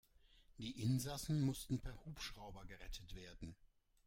[0.57, 3.55] Die Insassen mussten per Hubschrauber gerettet werden.